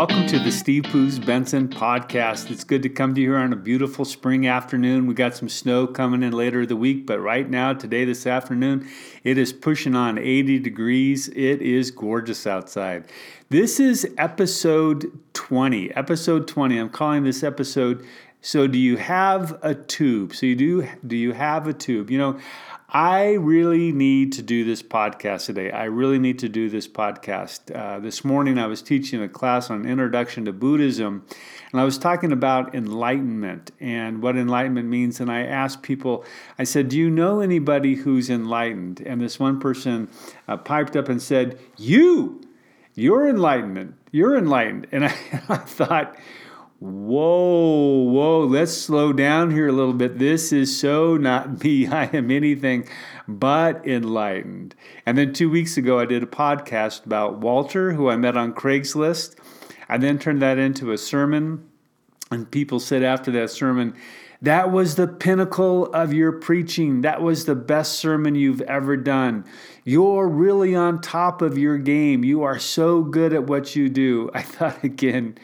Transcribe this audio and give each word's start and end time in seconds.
welcome 0.00 0.26
to 0.26 0.38
the 0.38 0.50
Steve 0.50 0.84
Poos 0.84 1.22
Benson 1.22 1.68
podcast. 1.68 2.50
It's 2.50 2.64
good 2.64 2.82
to 2.84 2.88
come 2.88 3.14
to 3.14 3.20
you 3.20 3.32
here 3.32 3.38
on 3.38 3.52
a 3.52 3.56
beautiful 3.56 4.06
spring 4.06 4.46
afternoon. 4.46 5.06
We 5.06 5.12
got 5.12 5.36
some 5.36 5.50
snow 5.50 5.86
coming 5.86 6.22
in 6.22 6.32
later 6.32 6.64
the 6.64 6.74
week, 6.74 7.04
but 7.04 7.20
right 7.20 7.46
now, 7.46 7.74
today, 7.74 8.06
this 8.06 8.26
afternoon, 8.26 8.88
it 9.24 9.36
is 9.36 9.52
pushing 9.52 9.94
on 9.94 10.16
80 10.16 10.60
degrees. 10.60 11.28
It 11.28 11.60
is 11.60 11.90
gorgeous 11.90 12.46
outside. 12.46 13.08
This 13.50 13.78
is 13.78 14.08
episode 14.16 15.12
20. 15.34 15.94
Episode 15.94 16.48
20. 16.48 16.78
I'm 16.78 16.88
calling 16.88 17.24
this 17.24 17.42
episode 17.42 18.02
so 18.42 18.66
do 18.66 18.78
you 18.78 18.96
have 18.96 19.58
a 19.62 19.74
tube? 19.74 20.34
So 20.34 20.46
you 20.46 20.56
do 20.56 20.88
do 21.06 21.16
you 21.16 21.32
have 21.32 21.66
a 21.66 21.74
tube? 21.74 22.10
You 22.10 22.18
know, 22.18 22.40
I 22.92 23.34
really 23.34 23.92
need 23.92 24.32
to 24.32 24.42
do 24.42 24.64
this 24.64 24.82
podcast 24.82 25.46
today. 25.46 25.70
I 25.70 25.84
really 25.84 26.18
need 26.18 26.40
to 26.40 26.48
do 26.48 26.68
this 26.68 26.88
podcast. 26.88 27.72
Uh, 27.72 28.00
this 28.00 28.24
morning 28.24 28.58
I 28.58 28.66
was 28.66 28.82
teaching 28.82 29.22
a 29.22 29.28
class 29.28 29.70
on 29.70 29.86
introduction 29.86 30.44
to 30.46 30.52
Buddhism, 30.52 31.24
and 31.70 31.80
I 31.80 31.84
was 31.84 31.98
talking 31.98 32.32
about 32.32 32.74
enlightenment 32.74 33.70
and 33.78 34.20
what 34.20 34.36
enlightenment 34.36 34.88
means. 34.88 35.20
And 35.20 35.30
I 35.30 35.42
asked 35.42 35.82
people, 35.82 36.24
I 36.58 36.64
said, 36.64 36.88
"Do 36.88 36.98
you 36.98 37.10
know 37.10 37.38
anybody 37.38 37.94
who's 37.94 38.28
enlightened?" 38.28 39.00
And 39.06 39.20
this 39.20 39.38
one 39.38 39.60
person 39.60 40.08
uh, 40.48 40.56
piped 40.56 40.96
up 40.96 41.08
and 41.08 41.22
said, 41.22 41.60
"You, 41.76 42.40
you're 42.94 43.28
enlightenment. 43.28 43.94
You're 44.10 44.36
enlightened." 44.36 44.88
And 44.90 45.04
I, 45.04 45.14
I 45.48 45.58
thought 45.58 46.16
Whoa, 46.80 48.04
whoa, 48.10 48.40
let's 48.44 48.72
slow 48.72 49.12
down 49.12 49.50
here 49.50 49.68
a 49.68 49.72
little 49.72 49.92
bit. 49.92 50.18
This 50.18 50.50
is 50.50 50.80
so 50.80 51.18
not 51.18 51.62
me. 51.62 51.86
I 51.86 52.04
am 52.06 52.30
anything 52.30 52.88
but 53.28 53.86
enlightened. 53.86 54.74
And 55.04 55.18
then 55.18 55.34
two 55.34 55.50
weeks 55.50 55.76
ago, 55.76 55.98
I 55.98 56.06
did 56.06 56.22
a 56.22 56.26
podcast 56.26 57.04
about 57.04 57.36
Walter, 57.36 57.92
who 57.92 58.08
I 58.08 58.16
met 58.16 58.34
on 58.34 58.54
Craigslist. 58.54 59.36
I 59.90 59.98
then 59.98 60.18
turned 60.18 60.40
that 60.40 60.56
into 60.56 60.90
a 60.90 60.96
sermon, 60.96 61.68
and 62.30 62.50
people 62.50 62.80
said 62.80 63.02
after 63.02 63.30
that 63.32 63.50
sermon, 63.50 63.94
that 64.40 64.72
was 64.72 64.94
the 64.94 65.06
pinnacle 65.06 65.84
of 65.92 66.14
your 66.14 66.32
preaching. 66.32 67.02
That 67.02 67.20
was 67.20 67.44
the 67.44 67.54
best 67.54 67.98
sermon 67.98 68.34
you've 68.34 68.62
ever 68.62 68.96
done. 68.96 69.44
You're 69.84 70.26
really 70.26 70.74
on 70.74 71.02
top 71.02 71.42
of 71.42 71.58
your 71.58 71.76
game. 71.76 72.24
You 72.24 72.42
are 72.42 72.58
so 72.58 73.02
good 73.02 73.34
at 73.34 73.44
what 73.44 73.76
you 73.76 73.90
do. 73.90 74.30
I 74.34 74.40
thought 74.40 74.82
again, 74.82 75.36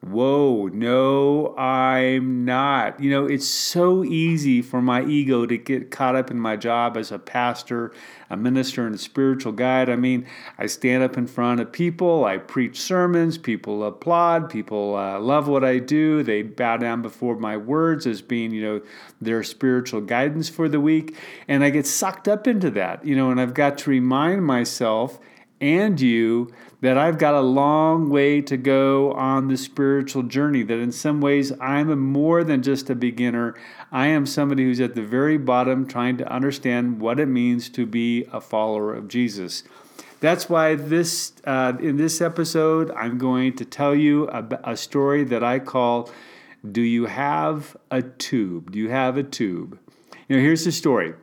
Whoa, 0.00 0.68
no, 0.72 1.56
I'm 1.56 2.44
not. 2.44 3.00
You 3.00 3.10
know, 3.10 3.26
it's 3.26 3.48
so 3.48 4.04
easy 4.04 4.62
for 4.62 4.80
my 4.80 5.04
ego 5.04 5.44
to 5.44 5.58
get 5.58 5.90
caught 5.90 6.14
up 6.14 6.30
in 6.30 6.38
my 6.38 6.54
job 6.54 6.96
as 6.96 7.10
a 7.10 7.18
pastor, 7.18 7.92
a 8.30 8.36
minister, 8.36 8.86
and 8.86 8.94
a 8.94 8.98
spiritual 8.98 9.50
guide. 9.50 9.90
I 9.90 9.96
mean, 9.96 10.24
I 10.56 10.66
stand 10.66 11.02
up 11.02 11.18
in 11.18 11.26
front 11.26 11.60
of 11.60 11.72
people, 11.72 12.24
I 12.24 12.38
preach 12.38 12.80
sermons, 12.80 13.38
people 13.38 13.82
applaud, 13.82 14.50
people 14.50 14.94
uh, 14.94 15.18
love 15.18 15.48
what 15.48 15.64
I 15.64 15.80
do, 15.80 16.22
they 16.22 16.42
bow 16.42 16.76
down 16.76 17.02
before 17.02 17.34
my 17.34 17.56
words 17.56 18.06
as 18.06 18.22
being, 18.22 18.52
you 18.52 18.62
know, 18.62 18.80
their 19.20 19.42
spiritual 19.42 20.00
guidance 20.00 20.48
for 20.48 20.68
the 20.68 20.80
week. 20.80 21.16
And 21.48 21.64
I 21.64 21.70
get 21.70 21.88
sucked 21.88 22.28
up 22.28 22.46
into 22.46 22.70
that, 22.70 23.04
you 23.04 23.16
know, 23.16 23.32
and 23.32 23.40
I've 23.40 23.54
got 23.54 23.78
to 23.78 23.90
remind 23.90 24.44
myself 24.44 25.18
and 25.60 26.00
you 26.00 26.52
that 26.80 26.96
I've 26.96 27.18
got 27.18 27.34
a 27.34 27.40
long 27.40 28.08
way 28.08 28.40
to 28.42 28.56
go 28.56 29.12
on 29.12 29.48
the 29.48 29.56
spiritual 29.56 30.22
journey, 30.22 30.62
that 30.62 30.78
in 30.78 30.92
some 30.92 31.20
ways 31.20 31.52
I'm 31.60 31.98
more 31.98 32.44
than 32.44 32.62
just 32.62 32.88
a 32.88 32.94
beginner. 32.94 33.56
I 33.90 34.06
am 34.08 34.26
somebody 34.26 34.64
who's 34.64 34.80
at 34.80 34.94
the 34.94 35.02
very 35.02 35.38
bottom 35.38 35.86
trying 35.86 36.18
to 36.18 36.32
understand 36.32 37.00
what 37.00 37.18
it 37.18 37.26
means 37.26 37.68
to 37.70 37.86
be 37.86 38.26
a 38.32 38.40
follower 38.40 38.94
of 38.94 39.08
Jesus. 39.08 39.64
That's 40.20 40.48
why 40.48 40.74
this 40.74 41.32
uh, 41.44 41.74
in 41.80 41.96
this 41.96 42.20
episode 42.20 42.90
I'm 42.92 43.18
going 43.18 43.56
to 43.56 43.64
tell 43.64 43.94
you 43.94 44.28
a, 44.28 44.46
a 44.64 44.76
story 44.76 45.24
that 45.24 45.44
I 45.44 45.60
call 45.60 46.10
"Do 46.70 46.80
you 46.80 47.06
have 47.06 47.76
a 47.90 48.02
tube? 48.02 48.72
Do 48.72 48.78
you 48.78 48.90
have 48.90 49.16
a 49.16 49.22
tube?" 49.22 49.78
You 50.28 50.36
know, 50.36 50.42
here's 50.42 50.64
the 50.64 50.72
story. 50.72 51.14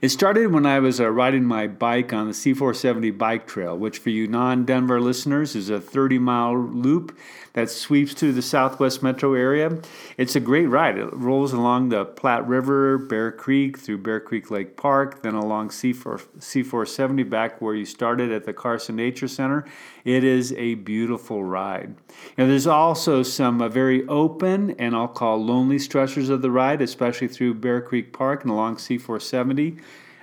It 0.00 0.10
started 0.10 0.52
when 0.52 0.66
I 0.66 0.78
was 0.78 1.00
uh, 1.00 1.10
riding 1.10 1.44
my 1.44 1.66
bike 1.66 2.12
on 2.12 2.26
the 2.26 2.32
C470 2.32 3.16
bike 3.18 3.46
trail, 3.46 3.76
which 3.76 3.98
for 3.98 4.10
you 4.10 4.26
non 4.26 4.64
Denver 4.64 5.00
listeners 5.00 5.56
is 5.56 5.68
a 5.68 5.80
30 5.80 6.18
mile 6.18 6.56
loop 6.56 7.16
that 7.52 7.68
sweeps 7.68 8.14
through 8.14 8.32
the 8.32 8.42
southwest 8.42 9.02
metro 9.02 9.34
area. 9.34 9.78
It's 10.16 10.36
a 10.36 10.40
great 10.40 10.66
ride. 10.66 10.98
It 10.98 11.12
rolls 11.12 11.52
along 11.52 11.88
the 11.88 12.04
Platte 12.04 12.46
River, 12.46 12.98
Bear 12.98 13.32
Creek, 13.32 13.78
through 13.78 13.98
Bear 13.98 14.20
Creek 14.20 14.50
Lake 14.50 14.76
Park, 14.76 15.22
then 15.22 15.34
along 15.34 15.70
C4, 15.70 16.24
C470 16.38 17.28
back 17.28 17.60
where 17.60 17.74
you 17.74 17.84
started 17.84 18.30
at 18.30 18.44
the 18.44 18.52
Carson 18.52 18.96
Nature 18.96 19.28
Center. 19.28 19.66
It 20.04 20.22
is 20.24 20.52
a 20.52 20.76
beautiful 20.76 21.44
ride. 21.44 21.94
And 22.38 22.50
there's 22.50 22.66
also 22.66 23.22
some 23.22 23.60
uh, 23.60 23.68
very 23.68 24.06
open 24.06 24.70
and 24.72 24.94
I'll 24.94 25.08
call 25.08 25.44
lonely 25.44 25.78
stretches 25.78 26.28
of 26.28 26.42
the 26.42 26.50
ride, 26.50 26.80
especially 26.80 27.28
through 27.28 27.54
Bear 27.54 27.80
Creek 27.80 28.12
Park 28.12 28.42
and 28.42 28.52
along 28.52 28.76
C470. 28.76 29.79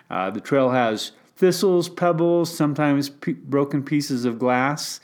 Uh, 0.10 0.30
the 0.30 0.42
trail 0.42 0.70
has 0.70 1.12
thistles, 1.36 1.90
pebbles, 1.90 2.56
sometimes 2.56 3.10
p- 3.10 3.34
broken 3.34 3.84
pieces 3.84 4.26
of 4.26 4.40
glass. 4.40 5.00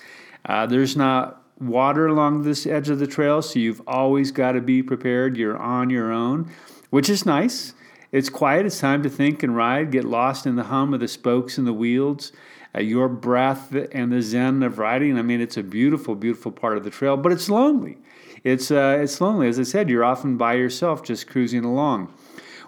Uh, 0.45 0.65
there's 0.65 0.97
not 0.97 1.41
water 1.59 2.07
along 2.07 2.43
this 2.43 2.65
edge 2.65 2.89
of 2.89 2.99
the 2.99 3.07
trail, 3.07 3.41
so 3.41 3.59
you've 3.59 3.81
always 3.87 4.31
got 4.31 4.53
to 4.53 4.61
be 4.61 4.83
prepared. 4.83 5.37
You're 5.37 5.57
on 5.57 5.89
your 5.89 6.11
own, 6.11 6.51
which 6.89 7.09
is 7.09 7.25
nice. 7.25 7.73
It's 8.11 8.29
quiet. 8.29 8.65
It's 8.65 8.79
time 8.79 9.01
to 9.03 9.09
think 9.09 9.41
and 9.43 9.55
ride. 9.55 9.91
Get 9.91 10.05
lost 10.05 10.45
in 10.45 10.55
the 10.55 10.63
hum 10.63 10.93
of 10.93 10.99
the 10.99 11.07
spokes 11.07 11.57
and 11.57 11.65
the 11.65 11.73
wheels. 11.73 12.31
Uh, 12.75 12.81
your 12.81 13.07
breath 13.07 13.75
and 13.91 14.11
the 14.11 14.21
zen 14.21 14.63
of 14.63 14.79
riding. 14.79 15.17
I 15.17 15.21
mean, 15.21 15.41
it's 15.41 15.57
a 15.57 15.63
beautiful, 15.63 16.15
beautiful 16.15 16.51
part 16.51 16.77
of 16.77 16.83
the 16.83 16.89
trail, 16.89 17.17
but 17.17 17.31
it's 17.31 17.49
lonely. 17.49 17.97
It's 18.43 18.71
uh, 18.71 18.99
it's 19.01 19.21
lonely. 19.21 19.47
As 19.47 19.59
I 19.59 19.63
said, 19.63 19.89
you're 19.89 20.03
often 20.03 20.37
by 20.37 20.53
yourself, 20.55 21.03
just 21.03 21.27
cruising 21.27 21.63
along. 21.63 22.13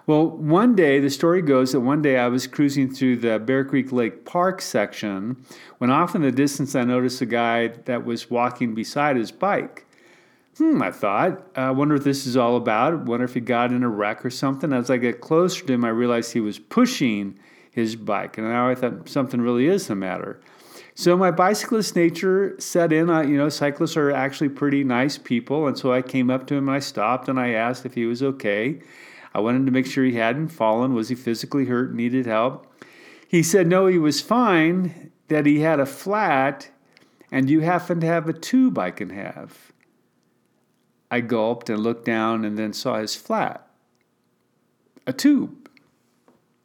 Well, 0.06 0.28
one 0.28 0.76
day, 0.76 1.00
the 1.00 1.10
story 1.10 1.42
goes 1.42 1.72
that 1.72 1.80
one 1.80 2.00
day 2.00 2.16
I 2.16 2.28
was 2.28 2.46
cruising 2.46 2.94
through 2.94 3.16
the 3.16 3.40
Bear 3.40 3.64
Creek 3.64 3.90
Lake 3.90 4.24
Park 4.24 4.62
section 4.62 5.44
when 5.78 5.90
off 5.90 6.14
in 6.14 6.22
the 6.22 6.30
distance 6.30 6.76
I 6.76 6.84
noticed 6.84 7.20
a 7.22 7.26
guy 7.26 7.68
that 7.86 8.04
was 8.04 8.30
walking 8.30 8.72
beside 8.72 9.16
his 9.16 9.32
bike. 9.32 9.84
Hmm, 10.58 10.80
I 10.80 10.92
thought, 10.92 11.42
I 11.56 11.72
wonder 11.72 11.96
what 11.96 12.04
this 12.04 12.24
is 12.24 12.36
all 12.36 12.56
about. 12.56 12.92
I 12.92 12.96
wonder 12.96 13.24
if 13.24 13.34
he 13.34 13.40
got 13.40 13.72
in 13.72 13.82
a 13.82 13.88
wreck 13.88 14.24
or 14.24 14.30
something. 14.30 14.72
As 14.72 14.90
I 14.90 14.96
get 14.96 15.20
closer 15.20 15.66
to 15.66 15.72
him, 15.72 15.84
I 15.84 15.88
realized 15.88 16.32
he 16.32 16.40
was 16.40 16.60
pushing 16.60 17.36
his 17.72 17.96
bike. 17.96 18.38
And 18.38 18.48
now 18.48 18.68
I 18.68 18.76
thought 18.76 19.08
something 19.08 19.40
really 19.40 19.66
is 19.66 19.88
the 19.88 19.96
matter. 19.96 20.40
So 20.94 21.16
my 21.16 21.32
bicyclist 21.32 21.96
nature 21.96 22.54
set 22.60 22.92
in. 22.92 23.10
Uh, 23.10 23.22
you 23.22 23.36
know, 23.36 23.48
cyclists 23.48 23.96
are 23.96 24.12
actually 24.12 24.50
pretty 24.50 24.84
nice 24.84 25.18
people. 25.18 25.66
And 25.66 25.76
so 25.76 25.92
I 25.92 26.00
came 26.00 26.30
up 26.30 26.46
to 26.46 26.54
him 26.54 26.68
and 26.68 26.76
I 26.76 26.78
stopped 26.78 27.28
and 27.28 27.40
I 27.40 27.50
asked 27.50 27.84
if 27.84 27.94
he 27.94 28.06
was 28.06 28.22
okay. 28.22 28.80
I 29.36 29.40
wanted 29.40 29.66
to 29.66 29.70
make 29.70 29.84
sure 29.84 30.02
he 30.02 30.14
hadn't 30.14 30.48
fallen. 30.48 30.94
Was 30.94 31.10
he 31.10 31.14
physically 31.14 31.66
hurt, 31.66 31.94
needed 31.94 32.24
help? 32.24 32.72
He 33.28 33.42
said, 33.42 33.66
no, 33.66 33.86
he 33.86 33.98
was 33.98 34.22
fine, 34.22 35.12
that 35.28 35.44
he 35.44 35.60
had 35.60 35.78
a 35.78 35.84
flat, 35.84 36.70
and 37.30 37.50
you 37.50 37.60
happen 37.60 38.00
to 38.00 38.06
have 38.06 38.30
a 38.30 38.32
tube 38.32 38.78
I 38.78 38.90
can 38.90 39.10
have. 39.10 39.72
I 41.10 41.20
gulped 41.20 41.68
and 41.68 41.82
looked 41.82 42.06
down 42.06 42.46
and 42.46 42.56
then 42.58 42.72
saw 42.72 42.98
his 42.98 43.14
flat. 43.14 43.68
A 45.06 45.12
tube. 45.12 45.68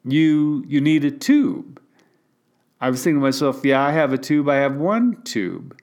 You, 0.06 0.64
you 0.66 0.80
need 0.80 1.04
a 1.04 1.12
tube. 1.12 1.82
I 2.80 2.90
was 2.90 3.04
thinking 3.04 3.20
to 3.20 3.22
myself, 3.22 3.66
yeah, 3.66 3.86
I 3.86 3.92
have 3.92 4.14
a 4.14 4.18
tube, 4.18 4.48
I 4.48 4.56
have 4.56 4.78
one 4.78 5.22
tube. 5.24 5.78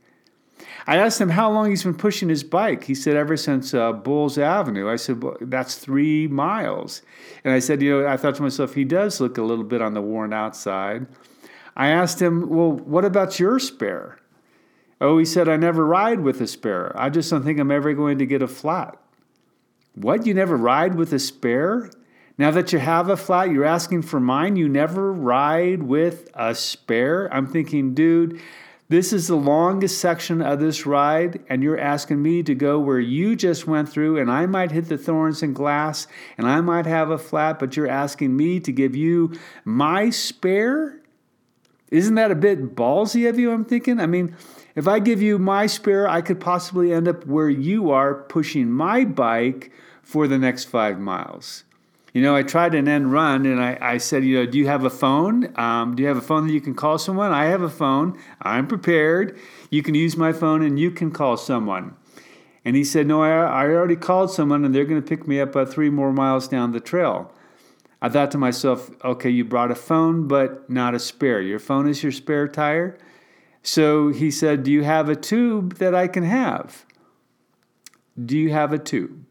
I 0.87 0.97
asked 0.97 1.21
him 1.21 1.31
how 1.31 1.51
long 1.51 1.71
he's 1.71 1.83
been 1.83 1.95
pushing 1.95 2.29
his 2.29 2.45
bike. 2.45 2.85
He 2.85 2.95
said, 2.95 3.17
ever 3.17 3.37
since 3.37 3.75
uh, 3.75 3.93
Bowles 3.93 4.39
Avenue. 4.39 4.89
I 4.89 4.97
said, 4.97 5.23
well, 5.23 5.37
that's 5.41 5.77
three 5.77 6.27
miles. 6.29 7.03
And 7.45 7.53
I 7.53 7.59
said, 7.59 7.83
you 7.83 8.03
know, 8.03 8.07
I 8.07 8.17
thought 8.17 8.37
to 8.37 8.43
myself, 8.43 8.75
he 8.75 8.85
does 8.85 9.21
look 9.21 9.37
a 9.37 9.43
little 9.43 9.65
bit 9.65 9.83
on 9.83 9.95
the 9.95 10.01
worn 10.01 10.33
out 10.33 10.57
side. 10.57 11.07
I 11.77 11.89
asked 11.89 12.21
him, 12.21 12.49
well, 12.49 12.73
what 12.73 13.05
about 13.05 13.39
your 13.39 13.59
spare? 13.59 14.19
Oh, 15.01 15.19
he 15.19 15.25
said, 15.25 15.49
I 15.49 15.57
never 15.57 15.87
ride 15.87 16.21
with 16.21 16.41
a 16.41 16.47
spare. 16.47 16.93
I 16.99 17.11
just 17.11 17.31
don't 17.31 17.45
think 17.45 17.61
I'm 17.61 17.71
ever 17.71 17.95
going 17.95 18.19
to 18.19 18.27
get 18.27 18.43
a 18.43 18.49
flat. 18.49 18.99
What? 19.95 20.27
You 20.27 20.35
never 20.35 20.57
ride 20.57 20.95
with 20.95 21.13
a 21.13 21.19
spare? 21.19 21.91
Now 22.37 22.51
that 22.53 22.73
you 22.73 22.79
have 22.79 23.09
a 23.09 23.17
flat, 23.17 23.51
you're 23.51 23.65
asking 23.65 24.03
for 24.03 24.21
mine? 24.21 24.57
You 24.57 24.69
never 24.69 25.13
ride 25.13 25.83
with 25.83 26.31
a 26.35 26.55
spare? 26.55 27.33
I'm 27.33 27.47
thinking, 27.47 27.95
dude, 27.95 28.41
this 28.89 29.13
is 29.13 29.27
the 29.27 29.37
longest 29.37 30.01
section 30.01 30.41
of 30.41 30.61
this 30.61 30.87
ride, 30.87 31.43
and 31.49 31.63
you're 31.63 31.79
asking 31.79 32.23
me 32.23 32.43
to 32.43 32.55
go 32.55 32.79
where 32.79 33.01
you 33.01 33.37
just 33.37 33.67
went 33.67 33.89
through, 33.89 34.19
and 34.19 34.31
I 34.31 34.47
might 34.47 34.71
hit 34.71 34.89
the 34.89 34.97
thorns 34.97 35.43
and 35.43 35.55
glass, 35.55 36.07
and 36.39 36.47
I 36.47 36.63
might 36.63 36.87
have 36.87 37.11
a 37.11 37.19
flat, 37.19 37.59
but 37.59 37.77
you're 37.77 37.89
asking 37.89 38.35
me 38.35 38.61
to 38.61 38.73
give 38.73 38.97
you 38.97 39.33
my 39.65 40.09
spare? 40.09 41.01
Isn't 41.91 42.15
that 42.15 42.31
a 42.31 42.35
bit 42.35 42.75
ballsy 42.75 43.29
of 43.29 43.39
you? 43.39 43.53
I'm 43.53 43.65
thinking. 43.65 44.01
I 44.01 44.07
mean, 44.07 44.35
if 44.75 44.89
I 44.89 44.99
give 45.01 45.21
you 45.21 45.39
my 45.39 45.67
spare, 45.67 46.09
I 46.09 46.23
could 46.23 46.41
possibly 46.41 46.93
end 46.93 47.09
up 47.09 47.27
where 47.27 47.51
you 47.51 47.91
are 47.91 48.15
pushing 48.15 48.71
my 48.71 49.05
bike 49.05 49.71
for 50.03 50.27
the 50.27 50.39
next 50.39 50.65
five 50.65 50.99
miles. 50.99 51.65
You 52.15 52.23
know, 52.23 52.35
I 52.35 52.43
tried 52.43 52.75
an 52.75 52.89
end 52.89 53.13
run 53.13 53.45
and 53.45 53.61
I, 53.61 53.79
I 53.81 53.99
said, 53.99 54.25
you 54.25 54.37
know, 54.39 54.47
do 54.47 54.57
you 54.59 54.67
have 54.67 54.85
a 54.85 54.91
phone? 54.91 55.53
Um, 55.59 55.95
do 55.95 56.03
you 56.03 56.09
have 56.09 56.17
a 56.17 56.23
phone 56.23 56.47
that 56.47 56.53
you 56.53 56.61
can 56.61 56.75
call 56.75 56.99
someone? 56.99 57.33
I 57.33 57.47
have 57.47 57.63
a 57.63 57.69
phone. 57.69 58.19
I'm 58.41 58.67
prepared. 58.67 59.39
You 59.71 59.83
can 59.83 59.95
use 59.95 60.17
my 60.17 60.33
phone 60.33 60.63
and 60.63 60.79
you 60.79 60.91
can 60.91 61.11
call 61.11 61.37
someone. 61.37 61.95
And 62.65 62.77
he 62.77 62.85
said, 62.85 63.07
no, 63.07 63.23
I, 63.23 63.31
I 63.31 63.65
already 63.67 63.97
called 63.97 64.31
someone 64.31 64.65
and 64.65 64.75
they're 64.75 64.85
going 64.85 65.01
to 65.01 65.07
pick 65.07 65.29
me 65.29 65.41
up 65.41 65.55
uh, 65.55 65.65
three 65.65 65.91
more 65.91 66.13
miles 66.13 66.49
down 66.49 66.73
the 66.73 66.81
trail. 66.81 67.33
I 68.01 68.09
thought 68.09 68.31
to 68.33 68.39
myself, 68.39 68.91
okay, 69.05 69.31
you 69.31 69.45
brought 69.45 69.71
a 69.71 69.75
phone, 69.75 70.29
but 70.29 70.69
not 70.71 70.95
a 70.95 70.99
spare. 70.99 71.43
Your 71.43 71.59
phone 71.59 71.89
is 71.89 72.03
your 72.03 72.13
spare 72.13 72.47
tire. 72.47 72.97
So 73.63 74.09
he 74.09 74.31
said, 74.31 74.63
Do 74.63 74.71
you 74.71 74.85
have 74.85 75.09
a 75.09 75.17
tube 75.17 75.75
that 75.77 75.95
I 75.95 76.07
can 76.07 76.23
have? 76.23 76.87
Do 78.23 78.39
you 78.39 78.51
have 78.51 78.73
a 78.73 78.79
tube? 78.79 79.25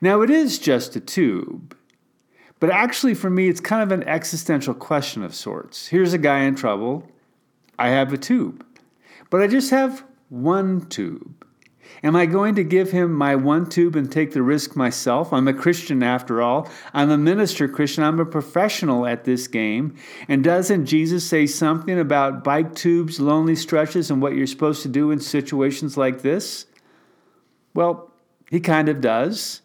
Now, 0.00 0.22
it 0.22 0.30
is 0.30 0.58
just 0.58 0.96
a 0.96 1.00
tube, 1.00 1.76
but 2.62 2.70
actually, 2.70 3.14
for 3.14 3.28
me, 3.28 3.48
it's 3.48 3.58
kind 3.58 3.82
of 3.82 3.90
an 3.90 4.08
existential 4.08 4.72
question 4.72 5.24
of 5.24 5.34
sorts. 5.34 5.88
Here's 5.88 6.12
a 6.12 6.18
guy 6.18 6.44
in 6.44 6.54
trouble. 6.54 7.02
I 7.76 7.88
have 7.88 8.12
a 8.12 8.16
tube, 8.16 8.64
but 9.30 9.42
I 9.42 9.48
just 9.48 9.70
have 9.70 10.04
one 10.28 10.86
tube. 10.86 11.44
Am 12.04 12.14
I 12.14 12.24
going 12.24 12.54
to 12.54 12.62
give 12.62 12.92
him 12.92 13.12
my 13.14 13.34
one 13.34 13.68
tube 13.68 13.96
and 13.96 14.12
take 14.12 14.32
the 14.32 14.44
risk 14.44 14.76
myself? 14.76 15.32
I'm 15.32 15.48
a 15.48 15.52
Christian 15.52 16.04
after 16.04 16.40
all. 16.40 16.70
I'm 16.94 17.10
a 17.10 17.18
minister 17.18 17.66
Christian. 17.66 18.04
I'm 18.04 18.20
a 18.20 18.24
professional 18.24 19.06
at 19.08 19.24
this 19.24 19.48
game. 19.48 19.96
And 20.28 20.44
doesn't 20.44 20.86
Jesus 20.86 21.28
say 21.28 21.48
something 21.48 21.98
about 21.98 22.44
bike 22.44 22.76
tubes, 22.76 23.18
lonely 23.18 23.56
stretches, 23.56 24.08
and 24.08 24.22
what 24.22 24.36
you're 24.36 24.46
supposed 24.46 24.82
to 24.82 24.88
do 24.88 25.10
in 25.10 25.18
situations 25.18 25.96
like 25.96 26.22
this? 26.22 26.66
Well, 27.74 28.12
he 28.50 28.60
kind 28.60 28.88
of 28.88 29.00
does. 29.00 29.61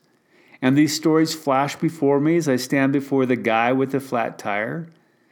And 0.67 0.77
these 0.77 0.93
stories 0.93 1.33
flash 1.33 1.77
before 1.77 2.19
me 2.19 2.35
as 2.35 2.49
I 2.49 2.57
stand 2.57 2.91
before 2.91 3.25
the 3.25 3.37
guy 3.37 3.71
with 3.71 3.93
the 3.93 4.01
flat 4.01 4.37
tire. 4.37 4.89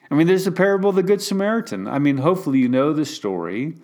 I 0.09 0.15
mean, 0.15 0.27
there's 0.27 0.45
the 0.45 0.51
parable 0.53 0.91
of 0.91 0.95
the 0.95 1.03
Good 1.03 1.21
Samaritan. 1.21 1.89
I 1.89 1.99
mean, 1.99 2.19
hopefully 2.19 2.59
you 2.59 2.69
know 2.69 2.93
the 2.93 3.03
story. 3.03 3.75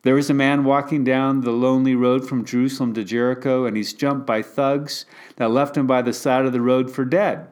There 0.00 0.14
was 0.14 0.30
a 0.30 0.34
man 0.34 0.64
walking 0.64 1.04
down 1.04 1.42
the 1.42 1.50
lonely 1.50 1.94
road 1.94 2.26
from 2.26 2.42
Jerusalem 2.42 2.94
to 2.94 3.04
Jericho, 3.04 3.66
and 3.66 3.76
he's 3.76 3.92
jumped 3.92 4.26
by 4.26 4.40
thugs 4.40 5.04
that 5.36 5.50
left 5.50 5.76
him 5.76 5.86
by 5.86 6.00
the 6.00 6.14
side 6.14 6.46
of 6.46 6.54
the 6.54 6.62
road 6.62 6.90
for 6.90 7.04
dead. 7.04 7.48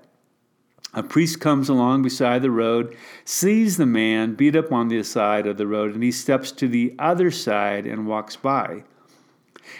A 0.94 1.02
priest 1.02 1.38
comes 1.38 1.68
along 1.68 2.04
beside 2.04 2.40
the 2.40 2.50
road, 2.50 2.96
sees 3.26 3.76
the 3.76 3.84
man 3.84 4.34
beat 4.34 4.56
up 4.56 4.72
on 4.72 4.88
the 4.88 5.02
side 5.02 5.46
of 5.46 5.58
the 5.58 5.66
road, 5.66 5.92
and 5.92 6.02
he 6.02 6.10
steps 6.10 6.52
to 6.52 6.68
the 6.68 6.94
other 6.98 7.30
side 7.30 7.86
and 7.86 8.06
walks 8.06 8.34
by. 8.34 8.84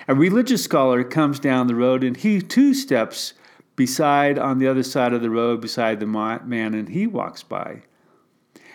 A 0.07 0.15
religious 0.15 0.63
scholar 0.63 1.03
comes 1.03 1.39
down 1.41 1.69
the 1.69 1.75
road, 1.75 2.05
and 2.05 2.19
he 2.19 2.43
too 2.43 2.75
steps 2.75 3.33
beside 3.77 4.39
on 4.39 4.59
the 4.59 4.67
other 4.67 4.83
side 4.83 5.13
of 5.13 5.23
the 5.23 5.31
road 5.31 5.61
beside 5.61 6.01
the 6.01 6.07
man, 6.07 6.75
and 6.75 6.89
he 6.89 7.07
walks 7.07 7.43
by. 7.43 7.83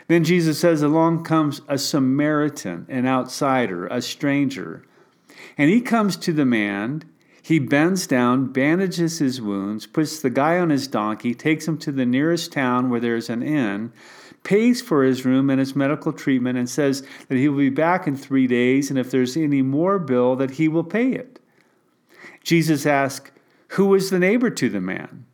Then 0.07 0.24
Jesus 0.24 0.59
says, 0.59 0.81
Along 0.81 1.24
comes 1.24 1.62
a 1.68 1.77
Samaritan, 1.77 2.86
an 2.89 3.07
outsider, 3.07 3.88
a 3.88 4.01
stranger. 4.01 4.83
And 5.57 5.69
he 5.69 5.81
comes 5.81 6.18
to 6.18 6.33
the 6.33 6.45
man. 6.45 7.03
He 7.42 7.59
bends 7.59 8.06
down, 8.07 8.51
bandages 8.51 9.19
his 9.19 9.42
wounds, 9.42 9.88
puts 9.88 10.21
the 10.21 10.30
guy 10.30 10.59
on 10.59 10.69
his 10.69 10.88
donkey, 10.88 11.33
takes 11.33 11.68
him 11.68 11.77
to 11.80 11.92
the 11.92 12.06
nearest 12.06 12.51
town 12.51 12.89
where 12.89 13.00
there's 13.00 13.30
an 13.30 13.42
inn, 13.42 13.92
pays 14.44 14.81
for 14.81 15.04
his 15.04 15.25
room 15.25 15.50
and 15.50 15.59
his 15.59 15.75
medical 15.75 16.13
treatment, 16.13 16.57
and 16.57 16.69
says 16.69 17.04
that 17.30 17.38
he 17.38 17.50
will 17.50 17.57
be 17.57 17.69
back 17.69 18.06
in 18.06 18.15
three 18.15 18.47
days, 18.47 18.89
and 18.89 19.00
if 19.00 19.09
there's 19.09 19.36
any 19.36 19.62
more 19.62 19.97
bill, 19.97 20.36
that 20.36 20.51
he 20.51 20.68
will 20.68 20.83
pay 20.83 21.13
it. 21.13 21.39
Jesus 22.44 22.86
asks, 22.86 23.31
Who 23.71 23.85
was 23.85 24.09
the 24.09 24.19
neighbor 24.19 24.50
to 24.50 24.69
the 24.69 24.81
man? 24.81 25.25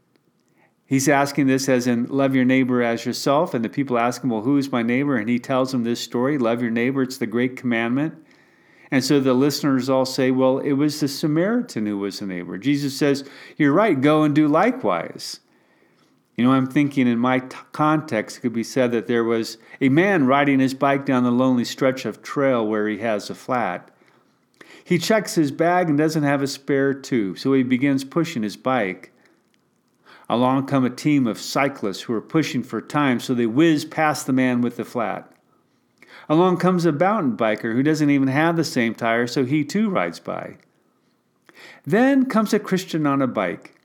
He's 0.86 1.10
asking 1.10 1.48
this 1.48 1.68
as 1.68 1.88
in 1.88 2.06
love 2.06 2.36
your 2.36 2.46
neighbor 2.46 2.84
as 2.84 3.06
yourself. 3.06 3.54
And 3.54 3.66
the 3.66 3.70
people 3.70 3.98
ask 3.98 4.24
him, 4.24 4.30
Well, 4.30 4.44
who 4.44 4.58
is 4.58 4.72
my 4.72 4.84
neighbor? 4.84 5.18
And 5.18 5.28
he 5.28 5.40
tells 5.40 5.72
them 5.72 5.84
this 5.84 6.00
story 6.00 6.38
love 6.38 6.62
your 6.62 6.72
neighbor, 6.72 7.02
it's 7.02 7.18
the 7.18 7.26
great 7.26 7.58
commandment. 7.58 8.14
And 8.92 9.04
so 9.04 9.20
the 9.20 9.34
listeners 9.34 9.90
all 9.90 10.06
say, 10.06 10.30
Well, 10.30 10.60
it 10.60 10.74
was 10.74 11.00
the 11.00 11.08
Samaritan 11.08 11.88
who 11.88 11.98
was 11.98 12.20
the 12.20 12.28
neighbor. 12.28 12.60
Jesus 12.60 12.96
says, 12.96 13.28
You're 13.58 13.74
right, 13.74 14.00
go 14.00 14.22
and 14.22 14.36
do 14.36 14.48
likewise. 14.48 15.40
You 16.36 16.44
know, 16.44 16.52
I'm 16.52 16.68
thinking 16.68 17.08
in 17.08 17.18
my 17.18 17.40
t- 17.40 17.58
context, 17.72 18.38
it 18.38 18.42
could 18.42 18.54
be 18.54 18.64
said 18.64 18.92
that 18.92 19.08
there 19.08 19.24
was 19.24 19.58
a 19.82 19.90
man 19.90 20.28
riding 20.28 20.60
his 20.60 20.76
bike 20.76 21.08
down 21.08 21.24
the 21.24 21.32
lonely 21.32 21.66
stretch 21.66 22.06
of 22.06 22.22
trail 22.22 22.66
where 22.66 22.88
he 22.88 23.00
has 23.00 23.32
a 23.32 23.36
flat. 23.36 23.90
He 24.88 24.98
checks 24.98 25.36
his 25.36 25.52
bag 25.52 25.90
and 25.90 25.98
doesn't 25.98 26.24
have 26.24 26.42
a 26.42 26.48
spare 26.48 26.94
tube, 26.94 27.40
so 27.40 27.52
he 27.52 27.62
begins 27.62 28.06
pushing 28.06 28.42
his 28.42 28.56
bike. 28.56 29.12
Along 30.30 30.66
come 30.66 30.86
a 30.86 30.90
team 30.90 31.28
of 31.28 31.42
cyclists 31.42 32.04
who 32.04 32.14
are 32.14 32.22
pushing 32.22 32.64
for 32.64 32.80
time, 32.80 33.20
so 33.20 33.34
they 33.34 33.48
whiz 33.48 33.84
past 33.84 34.26
the 34.26 34.32
man 34.32 34.62
with 34.62 34.78
the 34.78 34.86
flat. 34.86 35.30
Along 36.30 36.56
comes 36.56 36.86
a 36.86 36.94
mountain 36.94 37.36
biker 37.36 37.74
who 37.74 37.84
doesn't 37.84 38.10
even 38.10 38.30
have 38.30 38.56
the 38.56 38.64
same 38.64 38.96
tire, 38.96 39.28
so 39.28 39.44
he 39.44 39.66
too 39.66 39.90
rides 39.90 40.22
by. 40.22 40.56
Then 41.86 42.26
comes 42.26 42.54
a 42.54 42.58
Christian 42.60 43.06
on 43.06 43.22
a 43.22 43.28
bike. 43.28 43.77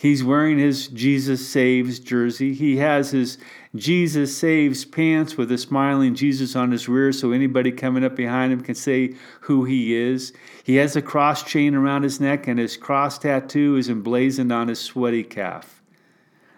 He's 0.00 0.24
wearing 0.24 0.58
his 0.58 0.88
Jesus 0.88 1.46
Saves 1.46 1.98
jersey. 1.98 2.54
He 2.54 2.78
has 2.78 3.10
his 3.10 3.36
Jesus 3.76 4.34
Saves 4.34 4.86
pants 4.86 5.36
with 5.36 5.52
a 5.52 5.58
smiling 5.58 6.14
Jesus 6.14 6.56
on 6.56 6.70
his 6.70 6.88
rear 6.88 7.12
so 7.12 7.32
anybody 7.32 7.70
coming 7.70 8.02
up 8.02 8.16
behind 8.16 8.50
him 8.50 8.62
can 8.62 8.74
say 8.74 9.14
who 9.42 9.66
he 9.66 9.94
is. 9.94 10.32
He 10.64 10.76
has 10.76 10.96
a 10.96 11.02
cross 11.02 11.42
chain 11.42 11.74
around 11.74 12.04
his 12.04 12.18
neck 12.18 12.48
and 12.48 12.58
his 12.58 12.78
cross 12.78 13.18
tattoo 13.18 13.76
is 13.76 13.90
emblazoned 13.90 14.50
on 14.50 14.68
his 14.68 14.80
sweaty 14.80 15.22
calf. 15.22 15.82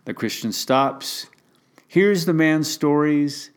The 0.04 0.14
Christian 0.14 0.52
stops, 0.52 1.26
hears 1.88 2.26
the 2.26 2.32
man's 2.32 2.70
stories, 2.70 3.50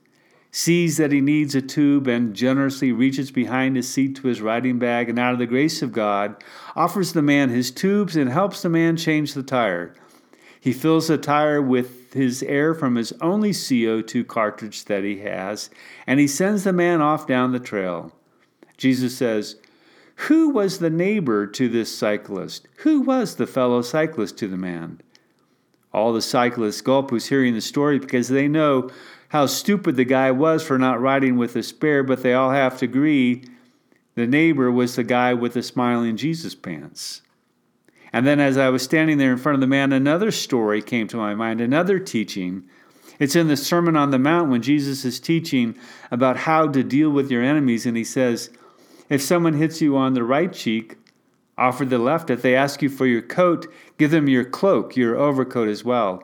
sees 0.56 0.96
that 0.96 1.12
he 1.12 1.20
needs 1.20 1.54
a 1.54 1.62
tube, 1.62 2.08
and 2.08 2.34
generously 2.34 2.90
reaches 2.90 3.30
behind 3.30 3.76
his 3.76 3.92
seat 3.92 4.16
to 4.16 4.28
his 4.28 4.40
riding 4.40 4.80
bag, 4.80 5.10
and 5.10 5.20
out 5.20 5.34
of 5.34 5.40
the 5.40 5.46
grace 5.46 5.82
of 5.82 5.92
God, 5.92 6.42
offers 6.78 7.12
the 7.12 7.22
man 7.22 7.50
his 7.50 7.72
tubes 7.72 8.16
and 8.16 8.30
helps 8.30 8.62
the 8.62 8.70
man 8.70 8.96
change 8.96 9.34
the 9.34 9.44
tire. 9.44 9.94
He 10.58 10.72
fills 10.72 11.10
the 11.10 11.18
tire 11.18 11.62
with 11.62 12.14
his 12.14 12.42
air 12.42 12.74
from 12.74 12.96
his 12.96 13.12
only 13.20 13.52
CO2 13.52 14.26
cartridge 14.28 14.86
that 14.86 15.04
he 15.04 15.20
has, 15.20 15.70
and 16.08 16.22
he 16.22 16.28
sends 16.28 16.64
the 16.64 16.72
man 16.72 17.02
off 17.02 17.28
down 17.28 17.52
the 17.52 17.60
trail. 17.60 18.14
Jesus 18.78 19.18
says, 19.18 19.58
Who 20.16 20.52
was 20.52 20.80
the 20.80 20.90
neighbor 20.90 21.48
to 21.48 21.68
this 21.68 21.94
cyclist? 21.94 22.66
Who 22.78 23.02
was 23.02 23.36
the 23.36 23.46
fellow 23.46 23.82
cyclist 23.82 24.38
to 24.38 24.48
the 24.48 24.56
man? 24.56 25.02
All 25.94 26.14
the 26.14 26.22
cyclists 26.22 26.80
gulp 26.80 27.10
who's 27.10 27.28
hearing 27.28 27.56
the 27.56 27.62
story 27.62 28.00
because 28.00 28.30
they 28.30 28.48
know 28.48 28.90
how 29.30 29.46
stupid 29.46 29.96
the 29.96 30.06
guy 30.06 30.32
was 30.32 30.64
for 30.64 30.78
not 30.78 31.02
riding 31.02 31.38
with 31.38 31.56
a 31.56 31.64
spare, 31.64 32.04
but 32.04 32.24
they 32.24 32.34
all 32.34 32.52
have 32.52 32.78
to 32.80 32.86
agree 32.86 33.44
the 34.16 34.26
neighbor 34.26 34.72
was 34.72 34.96
the 34.96 35.04
guy 35.04 35.34
with 35.34 35.54
the 35.54 35.64
smiling 35.64 36.16
Jesus 36.16 36.56
pants. 36.56 37.22
And 38.14 38.26
then 38.26 38.40
as 38.40 38.58
I 38.58 38.70
was 38.70 38.82
standing 38.82 39.18
there 39.18 39.34
in 39.34 39.38
front 39.38 39.56
of 39.56 39.62
the 39.62 39.68
man, 39.68 39.92
another 39.92 40.32
story 40.32 40.82
came 40.82 41.08
to 41.10 41.18
my 41.18 41.36
mind, 41.36 41.60
another 41.60 42.00
teaching. 42.00 42.64
It's 43.20 43.36
in 43.36 43.50
the 43.50 43.58
Sermon 43.58 43.98
on 43.98 44.12
the 44.12 44.20
Mount 44.20 44.50
when 44.50 44.62
Jesus 44.62 45.04
is 45.04 45.20
teaching 45.20 45.78
about 46.12 46.38
how 46.38 46.68
to 46.70 46.82
deal 46.82 47.10
with 47.10 47.30
your 47.30 47.44
enemies. 47.44 47.86
And 47.86 47.98
he 47.98 48.06
says, 48.06 48.52
If 49.10 49.22
someone 49.22 49.54
hits 49.54 49.82
you 49.82 49.98
on 49.98 50.14
the 50.14 50.24
right 50.24 50.54
cheek, 50.54 50.96
offer 51.58 51.84
the 51.84 51.98
left. 51.98 52.30
If 52.30 52.42
they 52.42 52.56
ask 52.56 52.82
you 52.82 52.88
for 52.88 53.06
your 53.06 53.22
coat, 53.22 53.68
give 53.98 54.12
them 54.12 54.30
your 54.30 54.46
cloak, 54.46 54.96
your 54.96 55.18
overcoat 55.18 55.68
as 55.68 55.84
well. 55.84 56.24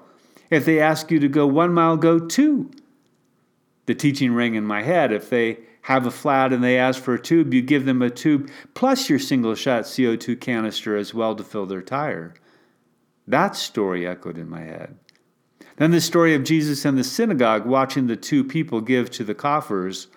If 0.49 0.63
they 0.63 0.79
ask 0.79 1.11
you 1.11 1.19
to 1.19 1.27
go 1.27 1.45
one 1.45 1.73
mile, 1.73 1.97
go 1.97 2.19
two 2.19 2.71
the 3.91 3.95
teaching 3.95 4.31
ring 4.31 4.55
in 4.55 4.65
my 4.65 4.81
head. 4.81 5.11
If 5.11 5.29
they 5.29 5.57
have 5.81 6.05
a 6.05 6.11
flat 6.11 6.53
and 6.53 6.63
they 6.63 6.77
ask 6.77 7.01
for 7.03 7.15
a 7.15 7.21
tube, 7.21 7.53
you 7.53 7.61
give 7.61 7.83
them 7.83 8.01
a 8.01 8.09
tube 8.09 8.49
plus 8.73 9.09
your 9.09 9.19
single 9.19 9.53
shot 9.53 9.83
CO2 9.83 10.39
canister 10.39 10.95
as 10.95 11.13
well 11.13 11.35
to 11.35 11.43
fill 11.43 11.65
their 11.65 11.81
tire. 11.81 12.33
That 13.27 13.57
story 13.57 14.07
echoed 14.07 14.37
in 14.37 14.49
my 14.49 14.61
head. 14.61 14.97
Then 15.75 15.91
the 15.91 15.99
story 15.99 16.33
of 16.33 16.45
Jesus 16.45 16.85
in 16.85 16.95
the 16.95 17.03
synagogue 17.03 17.65
watching 17.65 18.07
the 18.07 18.15
two 18.15 18.45
people 18.45 18.79
give 18.79 19.09
to 19.11 19.25
the 19.25 19.35
coffers. 19.35 20.07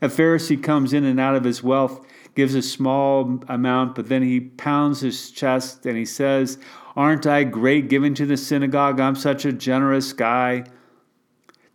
A 0.00 0.08
Pharisee 0.08 0.62
comes 0.62 0.94
in 0.94 1.04
and 1.04 1.20
out 1.20 1.34
of 1.34 1.44
his 1.44 1.62
wealth, 1.62 2.06
gives 2.34 2.54
a 2.54 2.62
small 2.62 3.42
amount, 3.48 3.94
but 3.94 4.08
then 4.08 4.22
he 4.22 4.40
pounds 4.40 5.00
his 5.00 5.30
chest 5.30 5.84
and 5.84 5.98
he 5.98 6.06
says, 6.06 6.56
Aren't 6.96 7.26
I 7.26 7.44
great 7.44 7.90
giving 7.90 8.14
to 8.14 8.24
the 8.24 8.38
synagogue? 8.38 9.00
I'm 9.00 9.16
such 9.16 9.44
a 9.44 9.52
generous 9.52 10.14
guy. 10.14 10.64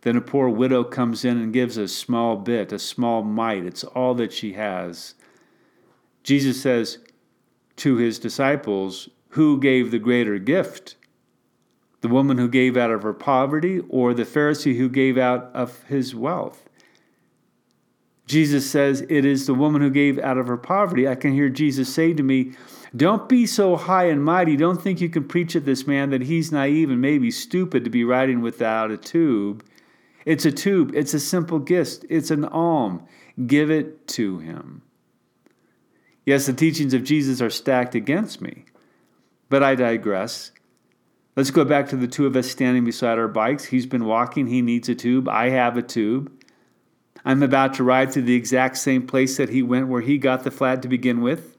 Then 0.02 0.16
a 0.16 0.20
poor 0.20 0.48
widow 0.48 0.84
comes 0.84 1.24
in 1.24 1.38
and 1.38 1.52
gives 1.52 1.76
a 1.76 1.88
small 1.88 2.36
bit, 2.36 2.72
a 2.72 2.78
small 2.78 3.22
mite. 3.22 3.64
It's 3.64 3.84
all 3.84 4.14
that 4.14 4.32
she 4.32 4.52
has. 4.52 5.14
Jesus 6.22 6.60
says 6.60 6.98
to 7.76 7.96
his 7.96 8.18
disciples, 8.18 9.08
Who 9.30 9.58
gave 9.58 9.90
the 9.90 9.98
greater 9.98 10.38
gift? 10.38 10.96
The 12.00 12.08
woman 12.08 12.38
who 12.38 12.48
gave 12.48 12.76
out 12.76 12.92
of 12.92 13.02
her 13.02 13.12
poverty, 13.12 13.80
or 13.88 14.14
the 14.14 14.22
Pharisee 14.22 14.76
who 14.76 14.88
gave 14.88 15.18
out 15.18 15.50
of 15.52 15.82
his 15.84 16.14
wealth? 16.14 16.68
Jesus 18.28 18.70
says, 18.70 19.04
It 19.08 19.24
is 19.24 19.46
the 19.46 19.54
woman 19.54 19.80
who 19.82 19.90
gave 19.90 20.18
out 20.18 20.38
of 20.38 20.46
her 20.46 20.58
poverty. 20.58 21.08
I 21.08 21.16
can 21.16 21.32
hear 21.32 21.48
Jesus 21.48 21.92
say 21.92 22.12
to 22.12 22.22
me, 22.22 22.52
Don't 22.94 23.28
be 23.28 23.46
so 23.46 23.74
high 23.74 24.04
and 24.04 24.22
mighty. 24.22 24.54
Don't 24.54 24.80
think 24.80 25.00
you 25.00 25.08
can 25.08 25.26
preach 25.26 25.56
at 25.56 25.64
this 25.64 25.86
man 25.86 26.10
that 26.10 26.22
he's 26.22 26.52
naive 26.52 26.90
and 26.90 27.00
maybe 27.00 27.32
stupid 27.32 27.82
to 27.84 27.90
be 27.90 28.04
riding 28.04 28.42
without 28.42 28.92
a 28.92 28.96
tube. 28.96 29.64
It's 30.28 30.44
a 30.44 30.52
tube, 30.52 30.90
it's 30.94 31.14
a 31.14 31.20
simple 31.20 31.58
gift, 31.58 32.04
it's 32.10 32.30
an 32.30 32.44
alm. 32.44 33.06
Give 33.46 33.70
it 33.70 34.06
to 34.08 34.40
him. 34.40 34.82
Yes, 36.26 36.44
the 36.44 36.52
teachings 36.52 36.92
of 36.92 37.02
Jesus 37.02 37.40
are 37.40 37.48
stacked 37.48 37.94
against 37.94 38.42
me, 38.42 38.66
but 39.48 39.62
I 39.62 39.74
digress. 39.74 40.52
Let's 41.34 41.50
go 41.50 41.64
back 41.64 41.88
to 41.88 41.96
the 41.96 42.06
two 42.06 42.26
of 42.26 42.36
us 42.36 42.50
standing 42.50 42.84
beside 42.84 43.18
our 43.18 43.26
bikes. 43.26 43.64
He's 43.64 43.86
been 43.86 44.04
walking, 44.04 44.48
he 44.48 44.60
needs 44.60 44.90
a 44.90 44.94
tube. 44.94 45.30
I 45.30 45.48
have 45.48 45.78
a 45.78 45.82
tube. 45.82 46.30
I'm 47.24 47.42
about 47.42 47.72
to 47.74 47.82
ride 47.82 48.12
to 48.12 48.20
the 48.20 48.34
exact 48.34 48.76
same 48.76 49.06
place 49.06 49.38
that 49.38 49.48
he 49.48 49.62
went 49.62 49.88
where 49.88 50.02
he 50.02 50.18
got 50.18 50.44
the 50.44 50.50
flat 50.50 50.82
to 50.82 50.88
begin 50.88 51.22
with. 51.22 51.56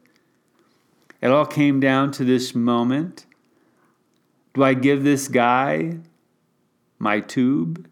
It 1.23 1.31
all 1.31 1.47
came 1.47 1.79
down 1.79 2.11
to 2.11 2.23
this 2.23 2.53
moment. 2.53 3.25
Do 4.53 4.63
I 4.63 4.75
give 4.75 5.03
this 5.03 5.27
guy 5.27 5.97
my 6.99 7.19
tube? 7.19 7.88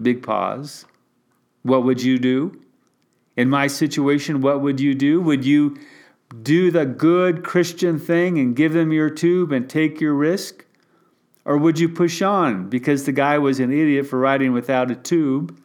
Big 0.00 0.22
pause. 0.22 0.86
What 1.62 1.84
would 1.84 2.02
you 2.02 2.18
do? 2.18 2.60
In 3.36 3.48
my 3.48 3.66
situation, 3.66 4.40
what 4.40 4.60
would 4.60 4.80
you 4.80 4.94
do? 4.94 5.20
Would 5.20 5.44
you 5.44 5.76
do 6.42 6.70
the 6.70 6.86
good 6.86 7.44
Christian 7.44 7.98
thing 7.98 8.38
and 8.38 8.56
give 8.56 8.72
them 8.72 8.92
your 8.92 9.10
tube 9.10 9.52
and 9.52 9.68
take 9.68 10.00
your 10.00 10.14
risk? 10.14 10.64
Or 11.44 11.56
would 11.56 11.78
you 11.78 11.88
push 11.88 12.22
on 12.22 12.68
because 12.68 13.04
the 13.04 13.12
guy 13.12 13.38
was 13.38 13.60
an 13.60 13.72
idiot 13.72 14.06
for 14.06 14.18
riding 14.18 14.52
without 14.52 14.90
a 14.90 14.96
tube? 14.96 15.60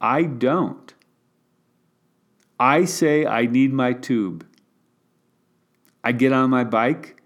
I 0.00 0.24
don't. 0.24 0.92
I 2.60 2.84
say 2.84 3.26
I 3.26 3.46
need 3.46 3.72
my 3.72 3.92
tube. 3.92 4.46
I 6.04 6.12
get 6.12 6.32
on 6.32 6.50
my 6.50 6.64
bike, 6.64 7.20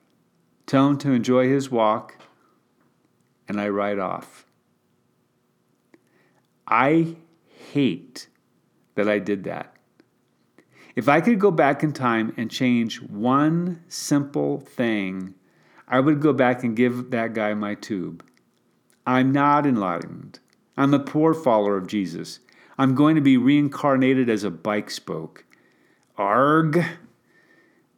tell 0.67 0.89
him 0.89 0.99
to 0.99 1.13
enjoy 1.13 1.49
his 1.49 1.71
walk, 1.71 2.17
and 3.51 3.61
I 3.61 3.69
ride 3.69 3.99
off. 3.99 4.47
I 6.69 7.17
hate 7.73 8.29
that 8.95 9.09
I 9.09 9.19
did 9.19 9.43
that. 9.43 9.75
If 10.95 11.09
I 11.09 11.21
could 11.21 11.41
go 11.41 11.51
back 11.51 11.83
in 11.83 11.93
time 11.93 12.33
and 12.37 12.49
change 12.49 13.03
one 13.03 13.83
simple 13.89 14.61
thing, 14.61 15.35
I 15.89 15.99
would 15.99 16.21
go 16.21 16.33
back 16.33 16.63
and 16.63 16.77
give 16.77 17.11
that 17.11 17.35
guy 17.35 17.55
my 17.55 17.75
tube. 17.75 18.25
I'm 19.05 19.33
not 19.33 19.67
enlightened. 19.67 20.39
I'm 20.77 20.95
a 20.95 21.01
poor 21.01 21.35
follower 21.35 21.77
of 21.77 21.89
Jesus. 21.89 22.39
I'm 22.79 22.95
going 22.95 23.17
to 23.17 23.21
be 23.21 23.37
reincarnated 23.37 24.31
as 24.31 24.45
a 24.45 24.51
bike 24.51 24.93
spoke. 24.93 25.45
Arg! 26.17 26.85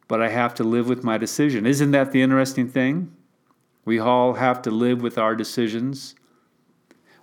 But 0.07 0.19
I 0.19 0.29
have 0.29 0.55
to 0.55 0.63
live 0.63 0.89
with 0.89 1.03
my 1.03 1.19
decision. 1.19 1.67
Isn't 1.67 1.91
that 1.91 2.11
the 2.11 2.23
interesting 2.23 2.67
thing? 2.67 3.15
We 3.85 3.99
all 3.99 4.33
have 4.33 4.61
to 4.63 4.71
live 4.71 5.01
with 5.01 5.17
our 5.17 5.35
decisions. 5.35 6.15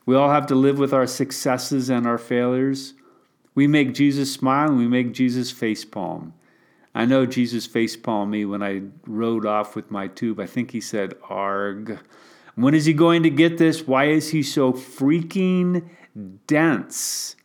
We 0.06 0.16
all 0.16 0.30
have 0.30 0.46
to 0.46 0.54
live 0.54 0.78
with 0.78 0.92
our 0.92 1.06
successes 1.06 1.88
and 1.88 2.06
our 2.06 2.18
failures. 2.18 2.94
We 3.54 3.66
make 3.66 3.94
Jesus 3.94 4.32
smile 4.32 4.68
and 4.68 4.78
we 4.78 4.88
make 4.88 5.12
Jesus 5.12 5.52
facepalm. 5.52 6.32
I 6.94 7.04
know 7.04 7.24
Jesus 7.24 7.68
facepalmed 7.68 8.30
me 8.30 8.44
when 8.44 8.62
I 8.62 8.82
rode 9.06 9.46
off 9.46 9.76
with 9.76 9.90
my 9.90 10.08
tube. 10.08 10.40
I 10.40 10.46
think 10.46 10.72
he 10.72 10.80
said, 10.80 11.14
Arg. 11.28 11.98
When 12.56 12.74
is 12.74 12.84
he 12.84 12.92
going 12.92 13.22
to 13.22 13.30
get 13.30 13.58
this? 13.58 13.86
Why 13.86 14.06
is 14.06 14.30
he 14.30 14.42
so 14.42 14.72
freaking 14.72 15.88
dense? 16.46 17.36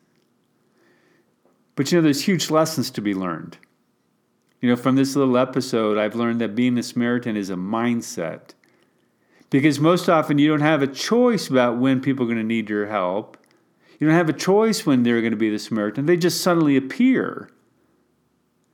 But 1.75 1.91
you 1.91 1.97
know, 1.97 2.01
there's 2.01 2.23
huge 2.23 2.49
lessons 2.49 2.89
to 2.91 3.01
be 3.01 3.13
learned. 3.13 3.57
You 4.61 4.69
know, 4.69 4.75
from 4.75 4.95
this 4.95 5.15
little 5.15 5.37
episode, 5.37 5.97
I've 5.97 6.15
learned 6.15 6.41
that 6.41 6.55
being 6.55 6.77
a 6.77 6.83
Samaritan 6.83 7.37
is 7.37 7.49
a 7.49 7.55
mindset. 7.55 8.54
Because 9.55 9.79
most 9.79 10.09
often 10.09 10.37
you 10.37 10.49
don't 10.49 10.59
have 10.59 10.81
a 10.81 10.87
choice 10.87 11.47
about 11.47 11.77
when 11.77 12.01
people 12.01 12.25
are 12.25 12.27
going 12.27 12.37
to 12.37 12.43
need 12.43 12.69
your 12.69 12.87
help. 12.87 13.37
You 13.97 14.05
don't 14.05 14.17
have 14.17 14.27
a 14.27 14.33
choice 14.33 14.85
when 14.85 15.03
they're 15.03 15.21
going 15.21 15.31
to 15.31 15.37
be 15.37 15.49
the 15.49 15.57
Samaritan. 15.57 16.07
They 16.07 16.17
just 16.17 16.41
suddenly 16.41 16.75
appear. 16.75 17.49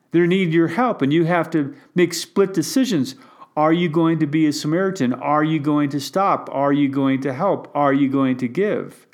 They 0.10 0.26
need 0.26 0.52
your 0.52 0.70
help, 0.70 1.04
and 1.04 1.14
you 1.14 1.26
have 1.26 1.52
to 1.52 1.76
make 1.94 2.16
split 2.16 2.56
decisions. 2.56 3.14
Are 3.56 3.72
you 3.72 3.90
going 3.90 4.18
to 4.22 4.26
be 4.26 4.48
a 4.48 4.52
Samaritan? 4.52 5.14
Are 5.14 5.44
you 5.44 5.60
going 5.60 5.90
to 5.90 6.00
stop? 6.00 6.50
Are 6.52 6.74
you 6.74 6.90
going 6.90 7.22
to 7.22 7.32
help? 7.32 7.70
Are 7.76 7.94
you 7.94 8.10
going 8.10 8.38
to 8.38 8.48
give? 8.48 9.06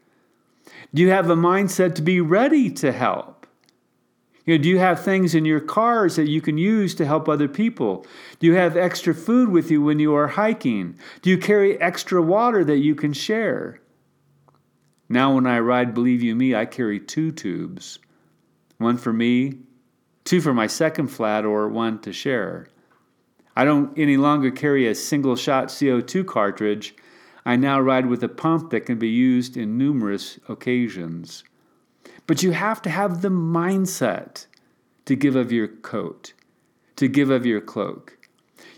Do 0.94 1.02
you 1.02 1.10
have 1.10 1.30
a 1.30 1.36
mindset 1.36 1.96
to 1.96 2.02
be 2.02 2.22
ready 2.22 2.70
to 2.76 2.94
help? 2.94 3.37
You 4.48 4.58
know, 4.58 4.64
do 4.64 4.70
you 4.70 4.80
have 4.80 5.04
things 5.04 5.36
in 5.36 5.44
your 5.44 5.60
cars 5.60 6.16
that 6.16 6.30
you 6.30 6.40
can 6.40 6.58
use 6.58 6.96
to 6.96 7.06
help 7.06 7.28
other 7.28 7.50
people? 7.50 8.06
Do 8.40 8.48
you 8.48 8.56
have 8.56 8.78
extra 8.78 9.14
food 9.14 9.50
with 9.50 9.70
you 9.70 9.82
when 9.82 10.00
you 10.00 10.16
are 10.16 10.30
hiking? 10.30 10.98
Do 11.22 11.30
you 11.30 11.38
carry 11.38 11.80
extra 11.82 12.22
water 12.22 12.64
that 12.64 12.78
you 12.78 12.96
can 12.96 13.12
share? 13.12 13.82
Now, 15.10 15.36
when 15.36 15.46
I 15.46 15.60
ride 15.60 15.94
Believe 15.94 16.24
You 16.24 16.34
Me, 16.34 16.56
I 16.56 16.66
carry 16.66 17.00
two 17.00 17.32
tubes 17.32 18.00
one 18.78 18.96
for 18.96 19.12
me, 19.12 19.58
two 20.24 20.40
for 20.40 20.54
my 20.54 20.68
second 20.68 21.08
flat, 21.08 21.44
or 21.44 21.68
one 21.68 22.00
to 22.00 22.14
share. 22.14 22.68
I 23.56 23.66
don't 23.66 23.98
any 23.98 24.16
longer 24.16 24.52
carry 24.52 24.88
a 24.88 24.96
single 24.96 25.36
shot 25.36 25.68
CO2 25.68 26.26
cartridge. 26.26 26.96
I 27.46 27.58
now 27.58 27.82
ride 27.82 28.06
with 28.06 28.24
a 28.24 28.30
pump 28.30 28.70
that 28.70 28.86
can 28.86 28.98
be 28.98 29.10
used 29.10 29.58
in 29.58 29.78
numerous 29.78 30.40
occasions. 30.48 31.44
But 32.28 32.44
you 32.44 32.52
have 32.52 32.82
to 32.84 32.90
have 32.90 33.22
the 33.22 33.30
mindset 33.30 34.46
to 35.06 35.16
give 35.16 35.36
of 35.36 35.52
your 35.52 35.70
coat, 35.70 36.34
to 36.98 37.08
give 37.08 37.30
of 37.30 37.46
your 37.46 37.62
cloak. 37.62 38.18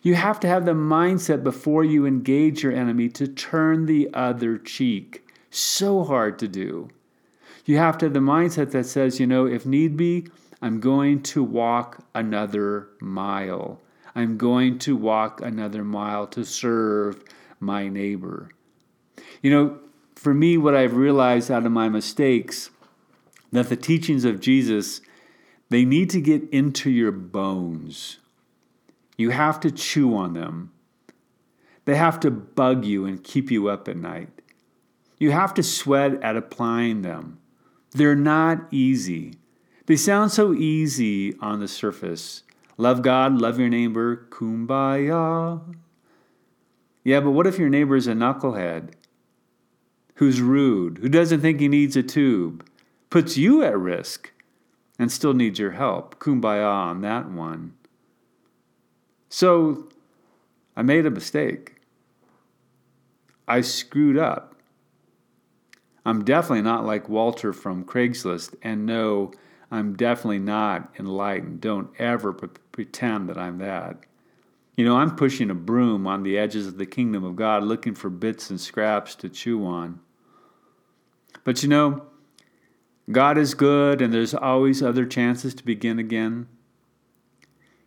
You 0.03 0.15
have 0.15 0.39
to 0.41 0.47
have 0.47 0.65
the 0.65 0.73
mindset 0.73 1.43
before 1.43 1.83
you 1.83 2.05
engage 2.05 2.63
your 2.63 2.71
enemy 2.71 3.09
to 3.09 3.27
turn 3.27 3.85
the 3.85 4.09
other 4.13 4.57
cheek. 4.57 5.27
So 5.49 6.03
hard 6.03 6.37
to 6.39 6.47
do. 6.47 6.89
You 7.65 7.77
have 7.77 7.97
to 7.99 8.05
have 8.05 8.13
the 8.13 8.19
mindset 8.19 8.71
that 8.71 8.85
says, 8.85 9.19
you 9.19 9.27
know, 9.27 9.45
if 9.45 9.65
need 9.65 9.97
be, 9.97 10.27
I'm 10.61 10.79
going 10.79 11.23
to 11.23 11.43
walk 11.43 12.03
another 12.13 12.89
mile. 12.99 13.81
I'm 14.15 14.37
going 14.37 14.79
to 14.79 14.95
walk 14.95 15.41
another 15.41 15.83
mile 15.83 16.27
to 16.27 16.43
serve 16.43 17.23
my 17.59 17.87
neighbor. 17.87 18.49
You 19.41 19.51
know, 19.51 19.79
for 20.15 20.33
me, 20.33 20.57
what 20.57 20.75
I've 20.75 20.95
realized 20.95 21.49
out 21.49 21.65
of 21.65 21.71
my 21.71 21.89
mistakes 21.89 22.71
that 23.51 23.69
the 23.69 23.75
teachings 23.75 24.25
of 24.25 24.39
Jesus 24.39 25.01
they 25.69 25.85
need 25.85 26.09
to 26.09 26.21
get 26.21 26.49
into 26.49 26.89
your 26.89 27.11
bones. 27.11 28.17
You 29.17 29.29
have 29.29 29.59
to 29.61 29.71
chew 29.71 30.15
on 30.15 30.33
them. 30.33 30.71
They 31.85 31.95
have 31.95 32.19
to 32.21 32.31
bug 32.31 32.85
you 32.85 33.05
and 33.05 33.23
keep 33.23 33.51
you 33.51 33.69
up 33.69 33.87
at 33.87 33.97
night. 33.97 34.29
You 35.19 35.31
have 35.31 35.53
to 35.55 35.63
sweat 35.63 36.21
at 36.23 36.35
applying 36.35 37.01
them. 37.01 37.39
They're 37.91 38.15
not 38.15 38.67
easy. 38.71 39.35
They 39.85 39.95
sound 39.95 40.31
so 40.31 40.53
easy 40.53 41.35
on 41.39 41.59
the 41.59 41.67
surface. 41.67 42.43
Love 42.77 43.01
God, 43.01 43.41
love 43.41 43.59
your 43.59 43.69
neighbor, 43.69 44.27
kumbaya. 44.29 45.75
Yeah, 47.03 47.19
but 47.19 47.31
what 47.31 47.47
if 47.47 47.57
your 47.57 47.69
neighbor 47.69 47.95
is 47.95 48.07
a 48.07 48.13
knucklehead 48.13 48.93
who's 50.15 50.41
rude, 50.41 50.99
who 50.99 51.09
doesn't 51.09 51.41
think 51.41 51.59
he 51.59 51.67
needs 51.67 51.95
a 51.95 52.03
tube, 52.03 52.68
puts 53.09 53.37
you 53.37 53.63
at 53.63 53.77
risk 53.77 54.31
and 54.97 55.11
still 55.11 55.33
needs 55.33 55.59
your 55.59 55.71
help. 55.71 56.19
Kumbaya 56.19 56.69
on 56.69 57.01
that 57.01 57.29
one. 57.29 57.73
So 59.29 59.87
I 60.75 60.81
made 60.81 61.05
a 61.05 61.11
mistake. 61.11 61.81
I 63.47 63.61
screwed 63.61 64.17
up. 64.17 64.55
I'm 66.05 66.23
definitely 66.23 66.61
not 66.61 66.85
like 66.85 67.09
Walter 67.09 67.53
from 67.53 67.83
Craigslist, 67.83 68.55
and 68.61 68.85
no, 68.85 69.31
I'm 69.69 69.95
definitely 69.95 70.39
not 70.39 70.93
enlightened. 70.97 71.61
Don't 71.61 71.89
ever 71.99 72.33
pre- 72.33 72.49
pretend 72.71 73.29
that 73.29 73.37
I'm 73.37 73.57
that. 73.59 73.97
You 74.75 74.85
know, 74.85 74.95
I'm 74.97 75.15
pushing 75.15 75.49
a 75.49 75.55
broom 75.55 76.07
on 76.07 76.23
the 76.23 76.37
edges 76.37 76.65
of 76.67 76.77
the 76.77 76.85
kingdom 76.85 77.23
of 77.23 77.35
God 77.35 77.63
looking 77.63 77.93
for 77.93 78.09
bits 78.09 78.49
and 78.49 78.59
scraps 78.59 79.13
to 79.15 79.29
chew 79.29 79.65
on. 79.65 79.99
But 81.43 81.61
you 81.61 81.69
know, 81.69 82.08
God 83.11 83.37
is 83.37 83.53
good 83.53 84.01
and 84.01 84.13
there's 84.13 84.33
always 84.33 84.83
other 84.83 85.05
chances 85.05 85.55
to 85.55 85.65
begin 85.65 85.99
again. 85.99 86.47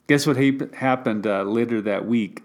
Guess 0.09 0.27
what 0.27 0.37
happened 0.75 1.27
uh, 1.27 1.45
later 1.45 1.81
that 1.81 2.07
week? 2.07 2.43